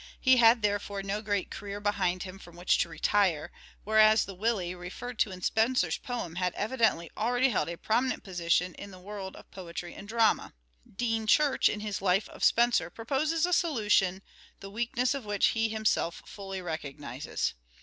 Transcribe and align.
He 0.19 0.37
had 0.37 0.63
therefore 0.63 1.03
no 1.03 1.21
great 1.21 1.51
career 1.51 1.79
behind 1.79 2.23
him 2.23 2.39
from 2.39 2.55
which 2.55 2.79
to 2.79 2.89
retire, 2.89 3.51
whereas 3.83 4.25
the" 4.25 4.33
Willie" 4.43 4.73
referred 4.75 5.19
to 5.19 5.29
in 5.31 5.43
Spenser's 5.43 5.99
poem 5.99 6.37
had 6.37 6.55
evidently 6.55 7.11
already 7.15 7.49
held 7.49 7.69
a 7.69 7.77
prominent 7.77 8.23
position 8.23 8.73
in 8.79 8.89
the 8.89 8.97
world 8.97 9.35
of 9.35 9.51
poetry 9.51 9.93
and 9.93 10.07
drama. 10.07 10.55
Dean 10.95 11.27
Church 11.27 11.69
in 11.69 11.81
his 11.81 12.01
Life 12.01 12.27
of 12.29 12.43
Spenser 12.43 12.89
proposes 12.89 13.45
a 13.45 13.53
solution 13.53 14.23
the 14.59 14.71
weakness 14.71 15.13
of 15.13 15.23
which 15.25 15.49
he 15.49 15.69
himself 15.69 16.23
fully 16.25 16.63
recognizes. 16.63 17.53